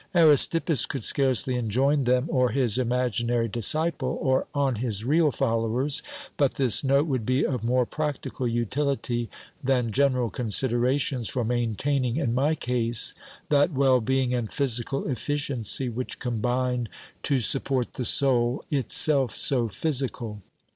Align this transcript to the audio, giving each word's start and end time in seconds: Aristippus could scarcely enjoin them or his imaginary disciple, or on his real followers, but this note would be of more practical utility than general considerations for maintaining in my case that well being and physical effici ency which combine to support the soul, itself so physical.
Aristippus 0.15 0.87
could 0.87 1.03
scarcely 1.03 1.53
enjoin 1.55 2.05
them 2.05 2.25
or 2.31 2.49
his 2.49 2.79
imaginary 2.79 3.47
disciple, 3.47 4.17
or 4.19 4.47
on 4.51 4.77
his 4.77 5.05
real 5.05 5.29
followers, 5.29 6.01
but 6.37 6.55
this 6.55 6.83
note 6.83 7.05
would 7.05 7.23
be 7.23 7.45
of 7.45 7.63
more 7.63 7.85
practical 7.85 8.47
utility 8.47 9.29
than 9.63 9.91
general 9.91 10.31
considerations 10.31 11.29
for 11.29 11.43
maintaining 11.43 12.15
in 12.15 12.33
my 12.33 12.55
case 12.55 13.13
that 13.49 13.73
well 13.73 14.01
being 14.01 14.33
and 14.33 14.51
physical 14.51 15.03
effici 15.03 15.51
ency 15.51 15.87
which 15.87 16.17
combine 16.17 16.89
to 17.21 17.39
support 17.39 17.93
the 17.93 18.03
soul, 18.03 18.65
itself 18.71 19.35
so 19.35 19.67
physical. 19.67 20.41